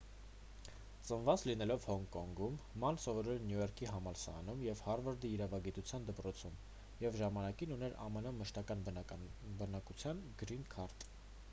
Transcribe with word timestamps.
ծնված 1.07 1.41
լինելով 1.47 1.83
հոնկոնգում 1.89 2.55
ման 2.83 2.97
սովորել 3.03 3.37
է 3.41 3.43
նյու 3.49 3.59
յորքի 3.63 3.89
համալսարանում 3.91 4.65
և 4.69 4.81
հարվարդի 4.87 5.31
իրավագիտության 5.35 6.09
դպրոցում 6.09 6.57
և 7.05 7.21
ժամանակին 7.23 7.77
ուներ 7.79 7.95
ամն 8.09 8.31
մշտական 8.43 8.85
բնակության 9.63 10.27
գրին 10.43 10.69
քարտ 10.77 11.11